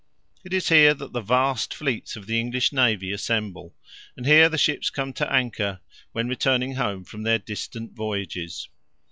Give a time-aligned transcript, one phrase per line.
[0.43, 3.75] It is here that the vast fleets of the English navy assemble,
[4.17, 5.79] and here the ships come to anchor,
[6.11, 8.67] when returning home from their distant voyages.